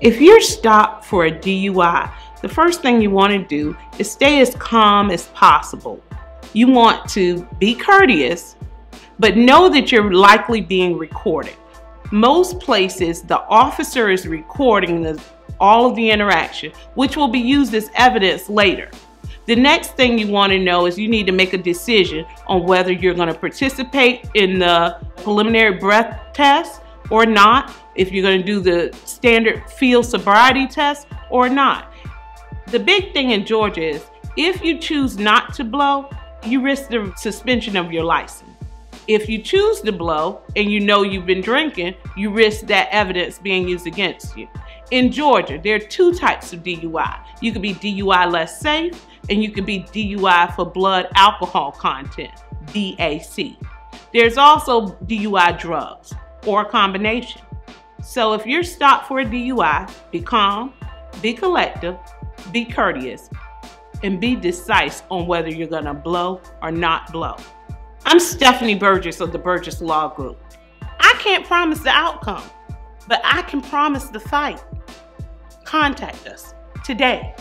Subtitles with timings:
[0.00, 4.40] If you're stopped for a DUI, the first thing you want to do is stay
[4.40, 6.02] as calm as possible.
[6.52, 8.56] You want to be courteous,
[9.20, 11.54] but know that you're likely being recorded.
[12.10, 15.22] Most places, the officer is recording the,
[15.60, 18.90] all of the interaction, which will be used as evidence later.
[19.46, 22.64] The next thing you want to know is you need to make a decision on
[22.64, 26.80] whether you're going to participate in the preliminary breath test
[27.10, 31.92] or not, if you're going to do the standard field sobriety test or not.
[32.68, 36.08] The big thing in Georgia is if you choose not to blow,
[36.44, 38.50] you risk the suspension of your license.
[39.06, 43.38] If you choose to blow and you know you've been drinking, you risk that evidence
[43.38, 44.48] being used against you.
[44.90, 47.20] In Georgia, there are two types of DUI.
[47.42, 52.32] You could be DUI less safe, and you could be DUI for blood alcohol content,
[52.72, 53.56] BAC.
[54.12, 56.14] There's also DUI drugs
[56.46, 57.40] or a combination.
[58.02, 60.74] So if you're stopped for a DUI, be calm,
[61.22, 61.96] be collective,
[62.52, 63.30] be courteous,
[64.02, 67.36] and be decisive on whether you're going to blow or not blow.
[68.04, 70.38] I'm Stephanie Burgess of the Burgess Law Group.
[71.00, 72.42] I can't promise the outcome,
[73.08, 74.62] but I can promise the fight.
[75.64, 77.34] Contact us today